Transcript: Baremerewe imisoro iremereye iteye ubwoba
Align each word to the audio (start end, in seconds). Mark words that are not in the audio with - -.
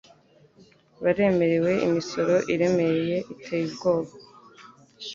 Baremerewe 1.03 1.71
imisoro 1.87 2.35
iremereye 2.53 3.17
iteye 3.33 3.63
ubwoba 3.69 4.11